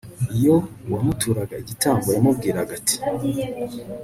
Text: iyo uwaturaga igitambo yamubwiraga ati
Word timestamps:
iyo 0.37 0.55
uwaturaga 0.85 1.55
igitambo 1.63 2.07
yamubwiraga 2.15 2.71
ati 2.79 2.95